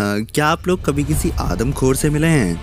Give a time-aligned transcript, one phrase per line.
[0.00, 2.60] क्या आप लोग कभी किसी आदमखोर से मिले हैं?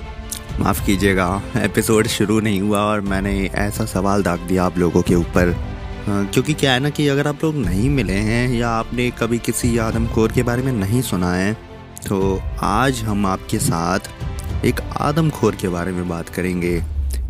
[0.60, 5.16] माफ़ कीजिएगा, एपिसोड शुरू नहीं हुआ और मैंने ऐसा सवाल दाग दिया आप लोगों के
[5.16, 5.54] ऊपर।
[6.08, 9.78] क्योंकि क्या है ना कि अगर आप लोग नहीं मिले हैं या आपने कभी किसी
[9.78, 11.54] आदमखोर के बारे में नहीं सुना है
[12.08, 16.76] तो आज हम आपके साथ एक आदमखोर के बारे में बात करेंगे।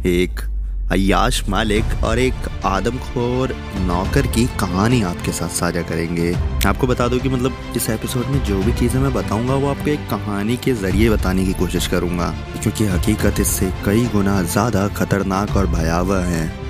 [0.06, 0.42] एक
[0.92, 6.34] अयाश मालिक और एक आदमखोर नौकर की कहानी आपके साथ साझा करेंगे।
[6.68, 9.90] आपको बता दूँ कि मतलब इस एपिसोड में जो भी चीज़ें मैं बताऊँगा, वो आपको
[9.90, 12.30] एक कहानी के ज़रिए बताने की कोशिश करूँगा,
[12.62, 16.67] क्योंकि हकीकत इससे कई गुना ज़्यादा खतरनाक और भयावह है।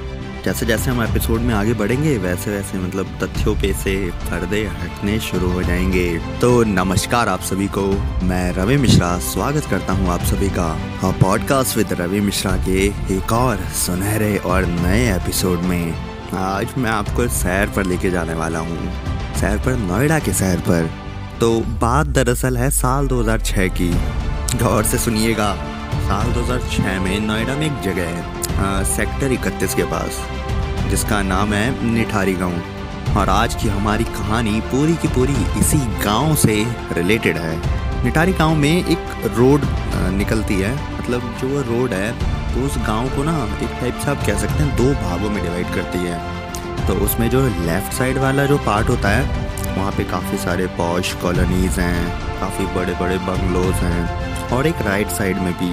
[0.48, 5.20] जैसे जैसे हम एपिसोड में आगे बढ़ेंगे, वैसे वैसे मतलब तथ्यों पे से पर्दे हटने
[5.20, 7.88] शुरू हो जाएँगे। तो नमस्कार आप सभी को,
[8.23, 10.68] मैं रवि मिश्रा, स्वागत करता हूँ आप सभी का।
[11.06, 12.86] पॉडकास्ट विद रवि मिश्रा के
[13.18, 15.94] एक और सुनहरे और नए एपिसोड में।
[16.34, 18.80] आज मैं आपको शहर पर लेके जाने वाला हूँ।
[19.42, 20.90] शहर पर, नोएडा के शहर पर।
[21.40, 23.90] तो बात दरअसल है साल 2006 की।
[24.64, 25.54] गौर से सुनिएगा,
[26.00, 30.28] साल 2006 में नोएडा में एक जगह है सेक्टर इकतीस के पास।
[30.89, 36.35] जिसका नाम है निठारी गाँव। और आज की हमारी कहानी पूरी की पूरी इसी गाँव
[36.35, 36.55] से
[36.93, 39.61] रिलेटेड है। निठारी गाँव में एक रोड
[40.13, 42.11] निकलती है। मतलब जो रोड है
[42.53, 45.43] तो उस गाँव को ना एक टाइप से आप कह सकते हैं, दो भागों में
[45.43, 50.03] डिवाइड करती है। तो उसमें जो लेफ़्ट साइड वाला जो पार्ट होता है, वहाँ पे
[50.03, 55.53] काफ़ी सारे पॉश कॉलोनीज़ हैं, काफ़ी बड़े बड़े बंगलोज हैं। और एक राइट साइड में
[55.53, 55.71] भी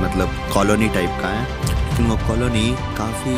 [0.00, 1.67] मतलब कॉलोनी टाइप का है।
[1.98, 3.36] लेकिन वो कॉलोनी काफ़ी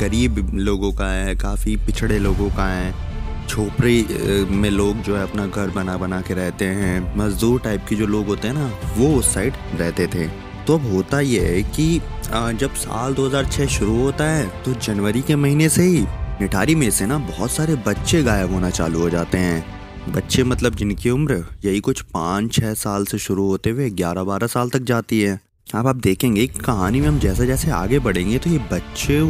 [0.00, 5.46] गरीब लोगों का है, काफ़ी पिछड़े लोगों का है। झोपड़ी में लोग जो है अपना
[5.46, 9.08] घर बना बना के रहते हैं। मजदूर टाइप के जो लोग होते हैं ना, वो
[9.18, 10.26] उस साइड रहते थे।
[10.66, 12.00] तो अब होता ये है कि
[12.58, 16.02] जब साल 2006 शुरू होता है तो जनवरी के महीने से ही,
[16.40, 20.74] निठारी में से ना बहुत सारे बच्चे गायब होना चालू हो जाते हैं। बच्चे मतलब
[20.74, 24.82] जिनकी उम्र यही कुछ पाँच छः साल से शुरू होते हुए ग्यारह बारह साल तक
[24.84, 29.20] जाती है। अब आप देखेंगे कहानी में हम जैसे जैसे आगे बढ़ेंगे तो ये बच्चे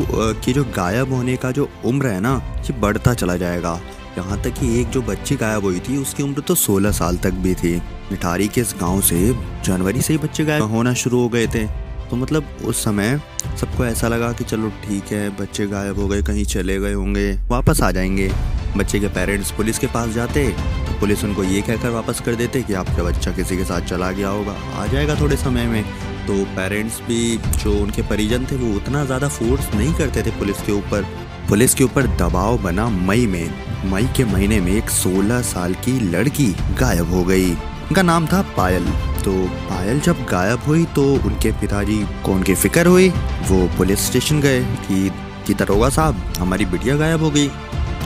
[0.45, 3.73] की जो गायब होने का जो उम्र है ना, ये बढ़ता चला जाएगा।
[4.19, 7.33] यहाँ तक कि एक जो बच्ची गायब हुई थी, उसकी उम्र तो 16 साल तक
[7.45, 7.77] भी थी।
[8.11, 9.33] मिठारी के इस गाँव से
[9.65, 11.65] जनवरी से ही बच्चे गायब होना शुरू हो गए थे।
[12.11, 13.19] तो मतलब उस समय
[13.61, 17.31] सबको ऐसा लगा कि चलो ठीक है, बच्चे गायब हो गए, कहीं चले गए होंगे,
[17.51, 18.31] वापस आ जाएँगे।
[18.77, 22.63] बच्चे के पेरेंट्स पुलिस के पास जाते तो पुलिस उनको ये कहकर वापस कर देते
[22.63, 25.85] कि आपका बच्चा किसी के साथ चला गया होगा। आ जाएगा थोड़े समय में।
[26.27, 30.63] तो पेरेंट्स भी जो उनके परिजन थे, वो उतना ज़्यादा फोर्स नहीं करते थे पुलिस
[30.63, 31.07] के ऊपर।
[31.49, 35.99] पुलिस के ऊपर दबाव बना मई में। मई के महीने में एक 16 साल की
[36.11, 36.47] लड़की
[36.81, 38.85] गायब हो गई। उनका नाम था पायल।
[39.25, 39.33] तो
[39.69, 43.09] पायल जब गायब हुई तो उनके पिताजी को उनकी फ़िक्र हुई।
[43.49, 45.11] वो पुलिस स्टेशन गए कि
[45.47, 47.49] कि दरोगा साहब, हमारी बिटिया गायब हो गई।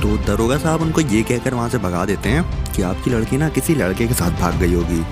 [0.03, 3.49] तो दरोगा साहब उनको ये कहकर वहाँ से भगा देते हैं कि आपकी लड़की ना
[3.49, 5.03] किसी लड़के के साथ भाग गई होगी।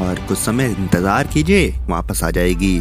[0.00, 2.80] और कुछ समय इंतज़ार कीजिए, वापस आ जाएगी।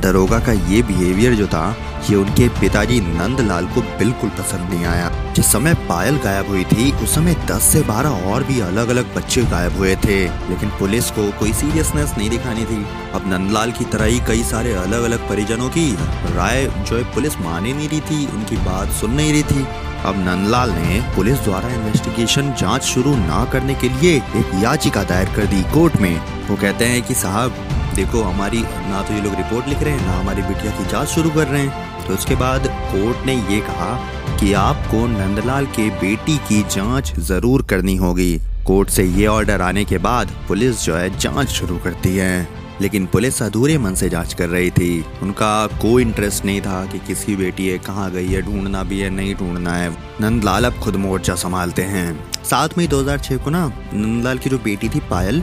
[0.00, 1.76] दरोगा का ये बिहेवियर जो था,
[2.10, 6.90] ये उनके पिताजी नंदलाल को बिल्कुल पसंद नहीं आया। जिस समय पायल गायब हुई थी,
[6.92, 11.10] उस समय 10 से 12 और भी अलग अलग बच्चे गायब हुए थे। लेकिन पुलिस
[11.10, 12.84] को कोई सीरियसनेस नहीं दिखानी थी।
[13.14, 15.92] अब नंदलाल की तरह ही कई सारे अलग अलग परिजनों की
[16.36, 19.66] राय जो है पुलिस माने नहीं रही थी, उनकी बात सुन नहीं रही थी।
[20.06, 25.28] अब नंदलाल ने पुलिस द्वारा इन्वेस्टिगेशन जाँच शुरू ना करने के लिए एक याचिका दायर
[25.36, 26.16] कर दी कोर्ट में।
[26.48, 27.56] वो कहते हैं कि साहब,
[27.94, 31.08] देखो, हमारी, ना तो ये लोग रिपोर्ट लिख रहे हैं, ना हमारी बिटिया की जाँच
[31.08, 33.94] शुरू कर रहे हैं। तो उसके बाद कोर्ट ने ये कहा
[34.40, 39.84] कि आपको नंदलाल के बेटी की जाँच ज़रूर करनी होगी। कोर्ट से ये ऑर्डर आने
[39.84, 44.34] के बाद पुलिस जो है जाँच शुरू करती है। लेकिन पुलिस अधूरे मन से जाँच
[44.34, 48.42] कर रही थी। उनका कोई इंटरेस्ट नहीं था कि किसकी बेटी है कहाँ गई है
[48.42, 53.36] ढूंढना भी है नहीं ढूंढना है। नंदलाल अब खुद मोर्चा संभालते हैं। सात मई 2006
[53.36, 55.42] को ना नंदलाल की जो बेटी थी पायल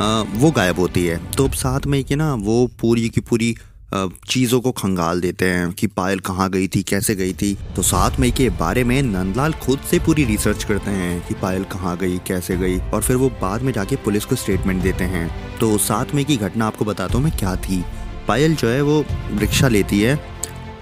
[0.00, 3.56] आ, वो गायब होती है। तो अब सात मई की ना वो पूरी की पूरी
[3.92, 8.18] चीज़ों को खंगाल देते हैं कि पायल कहाँ गई थी, कैसे गई थी। तो सात
[8.20, 12.18] मई के बारे में नंदलाल खुद से पूरी रिसर्च करते हैं कि पायल कहाँ गई,
[12.18, 15.28] कैसे गई और फिर वो बाद में जाके पुलिस को स्टेटमेंट देते हैं।
[15.58, 17.82] तो सात मई की घटना आपको बताता हूँ मैं क्या थी।
[18.28, 20.18] पायल जो है वो रिक्शा लेती है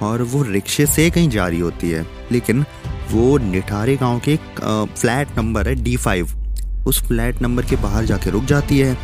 [0.02, 2.64] और वो रिक्शे से कहीं जा रही होती है। लेकिन
[3.10, 6.34] वो निठारे गाँव के फ्लैट नंबर है डी फाइव
[6.86, 8.96] उस फ्लैट नंबर के बाहर जाके रुक जाती है।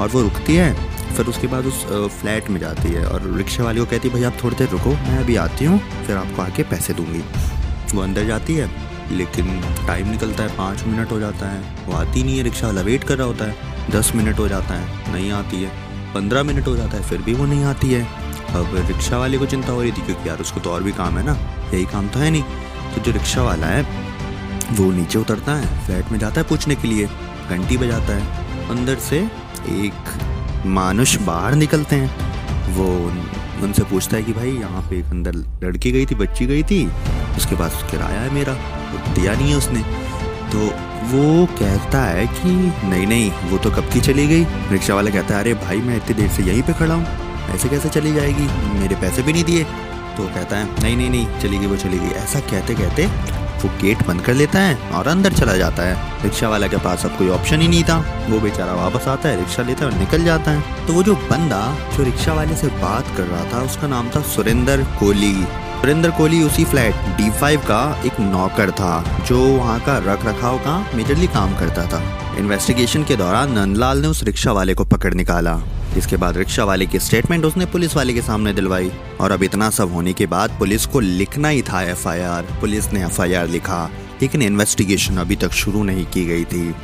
[0.00, 0.72] और वो रुकती है।
[1.16, 1.84] फिर उसके बाद उस
[2.20, 4.90] फ्लैट में जाती है और रिक्शे वाली को कहती है भाई आप थोड़ी देर रुको,
[4.90, 7.22] मैं अभी आती हूँ, फिर आपको आके पैसे दूँगी।
[7.94, 8.70] वो अंदर जाती है,
[9.12, 12.80] लेकिन टाइम निकलता है, पाँच मिनट हो जाता है। वो आती नहीं है रिक्शा वाला
[12.80, 15.70] वेट कर रहा होता है। दस मिनट हो जाता है, नहीं आती है।
[16.14, 18.02] पंद्रह मिनट हो जाता है, फिर भी वो नहीं आती है।
[18.50, 21.18] अब रिक्शा वाले को चिंता हो रही थी, क्योंकि यार उसको तो और भी काम
[21.18, 21.36] है ना,
[21.72, 22.42] यही काम तो है नहीं।
[22.94, 23.82] तो जो रिक्शा वाला है,
[24.72, 27.06] वो नीचे उतरता है, फ्लैट में जाता है पूछने के लिए।
[27.50, 29.20] घंटी बजाता है, अंदर से
[29.68, 32.28] एक मानुष बाहर निकलते हैं।
[32.74, 32.84] वो
[33.62, 36.86] उनसे पूछता है कि भाई, यहाँ पे एक अंदर लड़की गई थी, बच्ची गई थी।
[37.36, 38.52] उसके पास किराया है मेरा,
[39.14, 39.80] दिया नहीं है उसने।
[40.52, 40.58] तो
[41.08, 44.44] वो कहता है कि, नहीं नहीं, वो तो कब की चली गई?
[44.44, 47.06] रिक्शा वाला कहता है, अरे भाई, मैं इतनी देर से यहीं पे खड़ा हूँ।
[47.54, 48.78] ऐसे कैसे चली जाएगी?
[48.78, 49.64] मेरे पैसे भी नहीं दिए।
[50.16, 53.02] तो कहता है, नहीं नहीं नहीं, चली गई, वो चली गई। ऐसा कहते कहते
[53.58, 57.04] वो गेट बंद कर लेता है और अंदर चला जाता है। रिक्शा वाला के पास
[57.04, 57.96] अब कोई ऑप्शन ही नहीं था।
[58.28, 61.14] वो बेचारा वापस आता है, रिक्शा लेता है और निकल जाता है। तो वो जो
[61.14, 61.62] बंदा
[61.96, 65.34] जो रिक्शा वाले से बात कर रहा था, उसका नाम था सुरेंद्र कोहली।
[65.80, 70.58] सुरेंद्र कोहली उसी फ्लैट डी फाइव का एक नौकर था, जो वहाँ का रख रखाव
[70.58, 72.02] का मेजरली काम करता था।
[72.38, 75.60] इन्वेस्टिगेशन के दौरान नंदलाल ने उस रिक्शा वाले को पकड़ निकाला।
[75.94, 78.90] जिसके बाद रिक्शा वाले की स्टेटमेंट उसने पुलिस वाले के सामने दिलवाई।
[79.20, 83.04] और अब इतना सब होने के बाद पुलिस को लिखना ही था एफआईआर पुलिस ने
[83.04, 83.90] एफआईआर लिखा।
[84.22, 86.74] लेकिन इन्वेस्टिगेशन अभी तक शुरू नहीं की गई थी।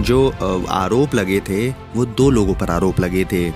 [0.00, 0.28] जो
[0.68, 3.50] आरोप लगे थे, वो दो लोगों पर आरोप लगे थे।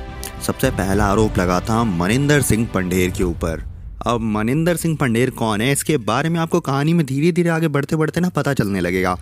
[0.46, 3.64] सबसे पहला आरोप लगा था मनिंदर सिंह पंडेर के ऊपर।
[4.06, 5.72] अब मनिंदर सिंह पंडेर कौन है?
[5.72, 9.16] इसके बारे में आपको कहानी में धीरे धीरे आगे बढ़ते बढ़ते ना पता चलने लगेगा।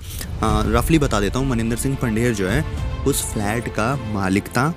[0.44, 2.64] रफली बता देता हूँ, मनिंदर सिंह पंडेर जो है,
[3.06, 4.74] उस फ्लैट का मालिक था।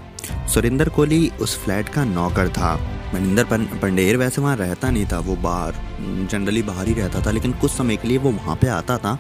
[0.48, 2.76] सुरेंद्र कोहली उस फ्लैट का नौकर था।
[3.14, 3.44] मनिंदर
[3.82, 5.74] पंडेर वैसे वहाँ रहता नहीं था, वो बाहर,
[6.32, 9.16] जनरली बाहर ही रहता था, लेकिन कुछ समय के लिए वो वहाँ पे आता था,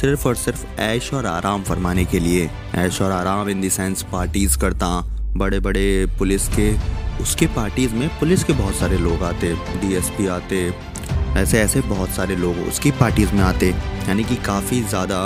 [0.00, 4.02] सिर्फ़ और सिर्फ़ ऐश और आराम फरमाने के लिए। ऐश और आराम इन दी सेंस
[4.12, 4.88] पार्टीज़ करता
[5.36, 6.72] बड़े बड़े पुलिस के,
[7.22, 10.66] उसके पार्टीज़ में पुलिस के बहुत सारे लोग आते डीएसपी आते,
[11.36, 13.70] ऐसे ऐसे बहुत सारे लोग उसकी पार्टीज़ में आते,
[14.08, 15.20] यानी कि काफ़ी ज़्यादा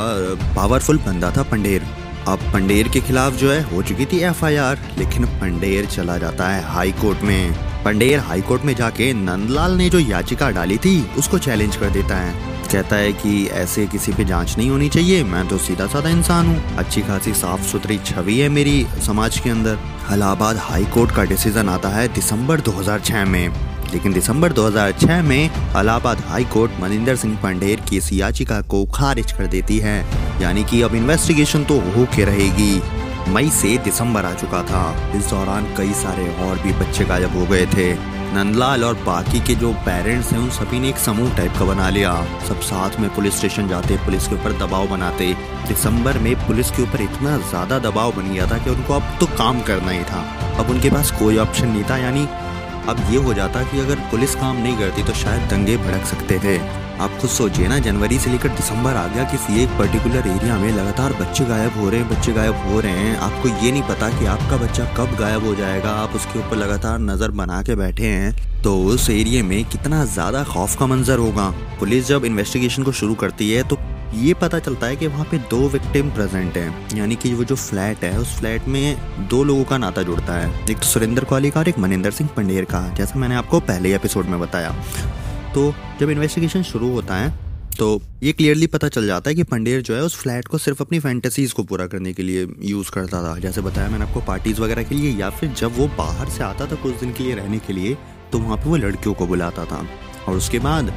[0.57, 1.83] पावरफुल बंदा था पंडेर।
[2.29, 6.63] अब पंडेर के खिलाफ जो है, हो चुकी थी एफआईआर, लेकिन पंडेर चला जाता है
[6.65, 7.55] हाई कोर्ट में।
[7.85, 12.17] पंडेर हाई कोर्ट में जाके नंदलाल ने जो याचिका डाली थी, उसको चैलेंज कर देता
[12.17, 16.09] है। कहता है कि ऐसे किसी पे जाँच नहीं होनी चाहिए, मैं तो सीधा साधा
[16.09, 19.79] इंसान हूँ। अच्छी खासी साफ़ सुथरी छवि है मेरी समाज के अंदर।
[20.13, 26.21] इलाहाबाद हाई कोर्ट का डिसीज़न आता है दिसंबर 2006 में। लेकिन दिसंबर 2006 में अलाहाबाद
[26.29, 29.99] हाई कोर्ट मनिंदर सिंह पंडेर की इस याचिका को खारिज कर देती है।
[30.43, 32.81] यानी कि अब इन्वेस्टिगेशन तो हो के रहेगी।
[33.29, 37.47] मई से दिसंबर आ चुका था। इस दौरान कई सारे और भी बच्चे गायब हो
[37.47, 37.93] गए थे।
[38.29, 41.89] नंदलाल और बाकी के जो पेरेंट्स हैं, उन सभी ने एक समूह टाइप का बना
[41.91, 42.13] लिया।
[42.49, 45.33] सब साथ में पुलिस स्टेशन जाते, पुलिस के ऊपर दबाव बनाते।
[45.69, 49.27] दिसंबर में पुलिस के ऊपर इतना ज़्यादा दबाव बन गया था कि उनको अब तो
[49.39, 50.21] काम करना ही था।
[50.59, 52.27] अब उनके पास कोई ऑप्शन नहीं था। यानी
[52.89, 56.39] अब ये हो जाता कि अगर पुलिस काम नहीं करती तो शायद दंगे भड़क सकते
[56.39, 56.57] थे।
[56.99, 60.71] आप खुद सोचिए ना, जनवरी से लेकर दिसंबर आ गया किसी एक पर्टिकुलर एरिया में
[60.73, 64.09] लगातार बच्चे गायब हो रहे हैं, बच्चे गायब हो रहे हैं। आपको ये नहीं पता
[64.11, 68.07] कि आपका बच्चा कब गायब हो जाएगा। आप उसके ऊपर लगातार नज़र बना के बैठे
[68.07, 71.49] हैं तो उस एरिया में कितना ज़्यादा खौफ का मंजर होगा।
[71.81, 73.77] पुलिस जब इन्वेस्टिगेशन को शुरू करती है तो
[74.15, 77.57] ये पता चलता है कि वहाँ पे दो विक्टिम प्रेजेंट हैं। यानी कि वो जो
[77.57, 81.51] फ्लैट है, उस फ्लैट में दो लोगों का नाता जुड़ता है। एक तो सुरेंद्र कौली
[81.51, 84.71] का और एक मनिंदर सिंह पंडेर का, जैसा मैंने आपको पहले एपिसोड में बताया।
[85.55, 87.37] तो जब इन्वेस्टिगेशन शुरू होता है
[87.79, 90.83] तो ये क्लियरली पता चल जाता है कि पंडेर जो है उस फ्लैट को सिर्फ़
[90.83, 94.61] अपनी फैंटेसीज को पूरा करने के लिए यूज़ करता था। जैसे बताया मैंने आपको पार्टीज़
[94.61, 97.35] वगैरह के लिए, या फिर जब वो बाहर से आता था कुछ दिन के लिए
[97.35, 97.97] रहने के लिए
[98.33, 99.85] तो वहाँ पे वो लड़कियों को बुलाता था।
[100.29, 100.93] और उसके बाद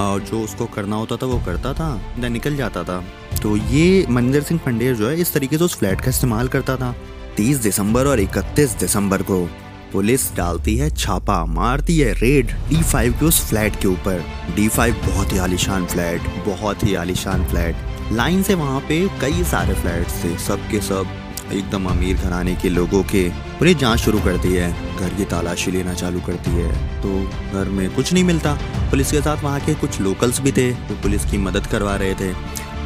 [0.00, 3.02] और जो उसको करना होता था, वो करता था देन निकल जाता था।
[3.42, 6.76] तो ये मनिंदर सिंह पंडेर जो है, इस तरीके से उस फ्लैट का इस्तेमाल करता
[6.76, 6.94] था।
[7.36, 9.44] तीस दिसंबर और इकतीस दिसंबर को
[9.92, 14.24] पुलिस डालती है, छापा मारती है रेड डी फाइव के उस फ्लैट के ऊपर।
[14.56, 19.44] डी फाइव बहुत ही आलिशान फ्लैट, बहुत ही आलिशान फ्लैट। लाइन से वहाँ पे कई
[19.44, 21.06] सारे फ्लैट थे सब के सब
[21.52, 23.28] एकदम अमीर घराने के लोगों के
[23.58, 27.10] पूरी जाँच शुरू करती है। घर की तलाशी लेना चालू करती है। तो
[27.52, 28.54] घर में कुछ नहीं मिलता।
[28.90, 32.14] पुलिस के साथ वहाँ के कुछ लोकल्स भी थे, जो पुलिस की मदद करवा रहे
[32.14, 32.32] थे।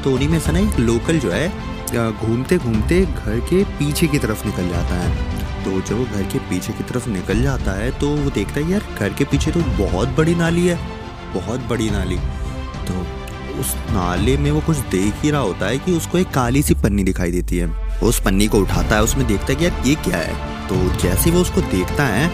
[0.03, 1.49] तो उन्हीं में से ना एक लोकल जो है
[1.95, 6.39] घूमते घूमते घर के पीछे की तरफ़ निकल जाता है। तो जब वो घर के
[6.41, 9.61] पीछे की तरफ़ निकल जाता है तो वो देखता है, यार, घर के पीछे तो
[9.79, 10.79] बहुत बड़ी नाली है,
[11.35, 12.17] बहुत बड़ी नाली।
[12.87, 12.95] तो
[13.61, 16.75] उस नाले में वो कुछ देख ही रहा होता है कि उसको एक काली सी
[16.75, 17.67] पन्नी दिखाई देती है।
[18.03, 20.35] उस पन्नी को उठाता है, उसमें देखता है कि यार ये क्या है?
[20.69, 22.29] तो जैसे वो उसको देखता है,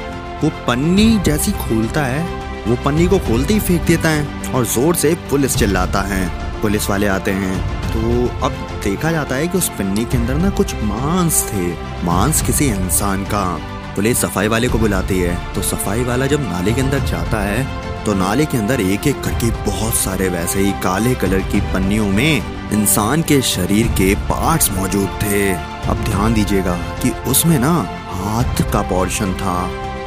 [0.45, 4.95] वो पन्नी जैसी खोलता है, वो पन्नी को खोलते ही फेंक देता है और ज़ोर
[4.95, 8.53] से पुलिस चिल्लाता है। पुलिस वाले आते हैं। तो अब
[8.85, 11.73] देखा जाता है कि उस पन्नी के अंदर ना कुछ मांस थे।
[12.07, 13.61] मांस किसी इंसान का।
[13.95, 17.90] पुलिस सफ़ाई वाले को बुलाती है। तो सफ़ाई वाला जब नाले के अंदर जाता है
[18.07, 22.07] तो नाले के अंदर एक एक करके बहुत सारे वैसे ही काले कलर की पन्नियों
[22.09, 25.53] में इंसान के शरीर के पार्ट्स मौजूद थे।
[25.89, 27.73] अब ध्यान दीजिएगा कि उसमें ना
[28.13, 29.55] हाथ का पोर्शन था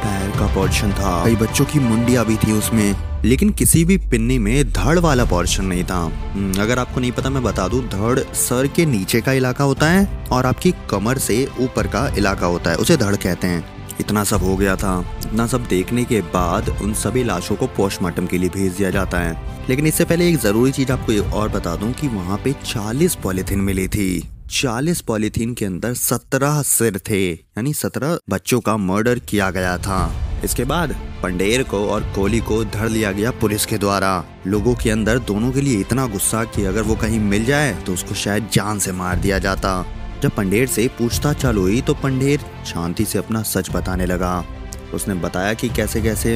[0.04, 4.38] पैर का पोर्शन था। कई बच्चों की मुंडिया भी थी उसमें लेकिन किसी भी पिन्नी
[4.38, 5.98] में धड़ वाला पोर्शन नहीं था।
[6.34, 9.86] हम्म, अगर आपको नहीं पता मैं बता दूँ धड़ सर के नीचे का इलाका होता
[9.86, 14.24] है और आपकी कमर से ऊपर का इलाका होता है उसे धड़ कहते हैं। इतना
[14.24, 18.38] सब हो गया था। इतना सब देखने के बाद उन सभी लाशों को पोस्टमार्टम के
[18.38, 21.92] लिए भेज दिया जाता है। लेकिन इससे पहले एक ज़रूरी चीज़ आपको और बता दूँ
[21.92, 27.74] कि वहाँ पे 40 पॉलिथीन मिली थी। 40 पॉलिथीन के अंदर 17 सिर थे। यानी
[27.74, 32.88] 17 बच्चों का मर्डर किया गया था। इसके बाद पंडेर को और कोहली को धर
[32.88, 36.82] लिया गया पुलिस के द्वारा। लोगों के अंदर दोनों के लिए इतना गुस्सा कि अगर
[36.82, 39.86] वो कहीं मिल जाए तो उसको शायद जान से मार दिया जाता।
[40.24, 44.44] जब पंडेर से पूछताछ चालू हुई तो पंडेर शांति से अपना सच बताने लगा।
[44.94, 46.30] उसने बताया कि कैसे कैसे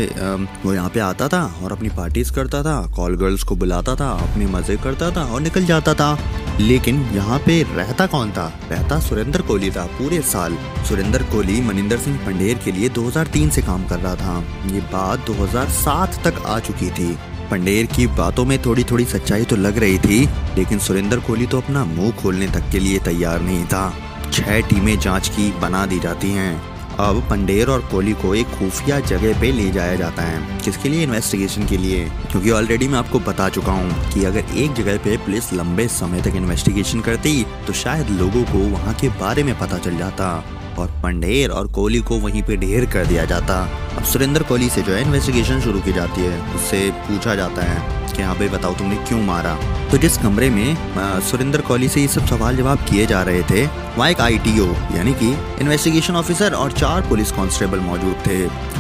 [0.65, 4.11] वो यहाँ पे आता था और अपनी पार्टीज़ करता था कॉल गर्ल्स को बुलाता था,
[4.23, 6.19] अपने मज़े करता था और निकल जाता था।
[6.61, 8.47] लेकिन यहाँ पे रहता कौन था?
[8.71, 10.57] रहता सुरेंद्र कोहली था, पूरे साल।
[10.89, 14.39] सुरेंद्र कोहली मनिंदर सिंह पंडेर के लिए 2003 से काम कर रहा था।
[14.75, 17.17] ये बात 2007 तक आ चुकी थी।
[17.51, 20.25] पंडेर की बातों में थोड़ी थोड़ी सच्चाई तो लग रही थी,
[20.57, 23.93] लेकिन सुरेंद्र कोहली तो अपना मुँह खोलने तक के लिए तैयार नहीं था।
[24.33, 26.61] छह टीमें जाँच की बना दी जाती हैं।
[26.99, 31.03] अब पंडेर और कोहली को एक खुफिया जगह पे ले जाया जाता है। किसके लिए?
[31.03, 35.17] इन्वेस्टिगेशन के लिए। क्योंकि ऑलरेडी मैं आपको बता चुका हूँ कि अगर एक जगह पे
[35.17, 39.79] पुलिस लंबे समय तक इन्वेस्टिगेशन करती तो शायद लोगों को वहाँ के बारे में पता
[39.79, 40.45] चल जाता।
[40.79, 43.61] और पंडेर और कोहली को वहीं पे ढेर कर दिया जाता।
[43.97, 47.97] अब सुरेंद्र कोहली से जो है इन्वेस्टिगेशन शुरू की जाती है। उससे पूछा जाता है
[48.09, 49.55] कि हाँ भाई बताओ तुमने क्यों मारा?
[49.91, 53.67] तो जिस कमरे में सुरेंद्र कोहली से ये सब सवाल जवाब किए जा रहे थे,
[53.67, 54.67] वहाँ एक आईटीओ
[54.97, 58.77] यानी कि इन्वेस्टिगेशन ऑफिसर और चार पुलिस कांस्टेबल मौजूद थे।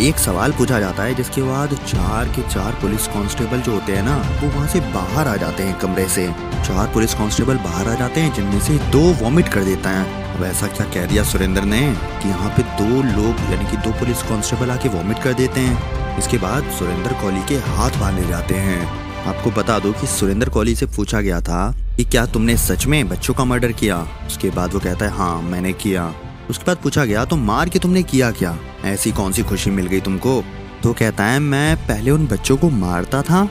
[0.00, 4.02] एक सवाल पूछा जाता है, जिसके बाद चार के चार पुलिस कांस्टेबल जो होते हैं
[4.02, 6.26] ना, वो वहाँ से बाहर आ जाते हैं कमरे से।
[6.66, 10.66] चार पुलिस कांस्टेबल बाहर आ जाते हैं, जिनमें से दो वॉमिट कर देता है। ऐसा
[10.66, 11.80] क्या कह दिया सुरेंद्र ने
[12.22, 16.18] कि यहाँ पे दो लोग, यानी कि दो पुलिस कांस्टेबल आके वॉमिट कर देते हैं।
[16.18, 18.84] इसके बाद सुरेंद्र कोहली के हाथ बांधे जाते हैं।
[19.26, 23.08] आपको बता दो कि सुरेंद्र कोहली से पूछा गया था कि क्या तुमने सच में
[23.08, 23.96] बच्चों का मर्डर किया?
[24.26, 26.12] उसके बाद वो कहता है हाँ मैंने किया।
[26.50, 28.56] उसके बाद पूछा गया तो मार के तुमने किया क्या?
[28.84, 30.42] ऐसी कौन सी खुशी मिल गई तुमको?
[30.82, 33.48] तो कहता है, मैं पहले उन बच्चों को मारता था,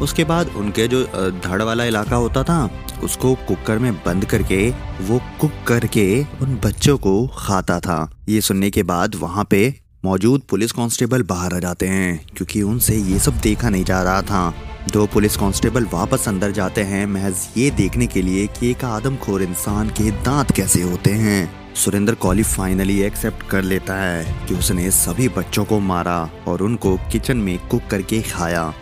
[0.00, 1.02] उसके बाद उनके जो
[1.44, 2.66] धड़ वाला इलाका होता था
[3.04, 4.68] उसको कुकर में बंद करके,
[5.02, 10.42] वो कुक करके उन बच्चों को खाता था। ये सुनने के बाद वहाँ पे मौजूद
[10.50, 14.54] पुलिस कांस्टेबल बाहर आ जाते हैं, क्योंकि उनसे ये सब देखा नहीं जा रहा था।
[14.92, 19.42] दो पुलिस कांस्टेबल वापस अंदर जाते हैं, महज ये देखने के लिए कि एक आदमखोर
[19.42, 24.90] इंसान के दांत कैसे होते हैं। सुरेंद्र कॉली फाइनली एक्सेप्ट कर लेता है कि उसने
[24.90, 28.72] सभी बच्चों को मारा और उनको किचन में कुक करके खाया।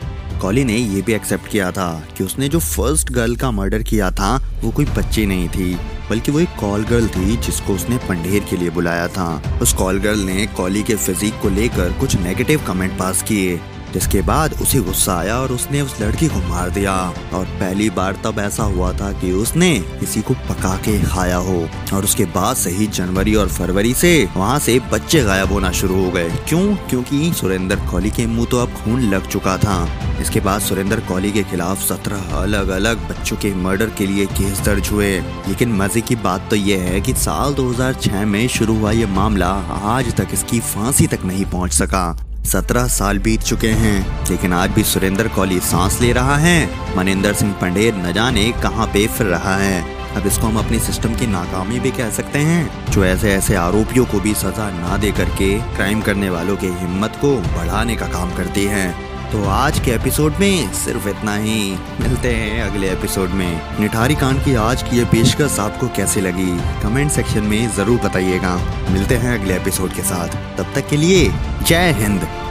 [0.41, 4.11] कॉली ने ये भी एक्सेप्ट किया था कि उसने जो फ़र्स्ट गर्ल का मर्डर किया
[4.11, 5.75] था, वो कोई बच्ची नहीं थी,
[6.11, 9.99] बल्कि वो एक कॉल गर्ल थी जिसको उसने पंडेर के लिए बुलाया था। उस कॉल
[9.99, 13.61] गर्ल ने कॉली के फिजिक को लेकर कुछ नेगेटिव कमेंट पास किए।
[13.95, 16.95] जिसके बाद उसे गुस्सा आया और उसने उस लड़की को मार दिया।
[17.35, 21.59] और पहली बार तब ऐसा हुआ था कि उसने किसी को पका के खाया हो।
[21.93, 26.05] और उसके बाद से ही जनवरी और फरवरी से वहाँ से बच्चे गायब होना शुरू
[26.05, 26.65] हो गए। क्यों?
[26.91, 29.79] क्योंकि सुरेंद्र कोहली के मुँह तो अब खून लग चुका था।
[30.21, 34.61] इसके बाद सुरेंद्र कोहली के खिलाफ सत्रह अलग अलग बच्चों के मर्डर के लिए केस
[34.61, 35.11] दर्ज हुए।
[35.49, 39.51] लेकिन मज़े की बात तो ये है कि साल 2006 में शुरू हुआ ये मामला
[39.91, 44.71] आज तक इसकी फांसी तक नहीं पहुँच सका। सत्रह साल बीत चुके हैं, लेकिन आज
[44.71, 49.27] भी सुरेंद्र कौली सांस ले रहा है। मनिंदर सिंह पंडेर न जाने कहाँ पे फिर
[49.27, 53.33] रहा है। अब इसको हम अपने सिस्टम की नाकामी भी कह सकते हैं, जो ऐसे
[53.35, 57.97] ऐसे आरोपियों को भी सजा ना दे करके क्राइम करने वालों के हिम्मत को बढ़ाने
[57.97, 62.91] का काम करती है। तो आज के एपिसोड में सिर्फ़ इतना ही। मिलते हैं अगले
[62.91, 66.59] एपिसोड में। निठारी कांड की आज की ये पेशकश आपको कैसी लगी?
[66.83, 68.57] कमेंट सेक्शन में ज़रूर बताइएगा।
[68.91, 71.33] मिलते हैं अगले एपिसोड के साथ। तब तक के लिए
[71.67, 72.50] जय हिंद।